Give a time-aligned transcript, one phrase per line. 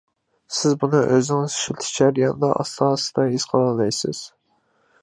[0.59, 4.27] سىز بۇنى ئۆزىڭىز ئىشلىتىش جەريانىدا ئاستا-ئاستا ھېس قىلالايسىز.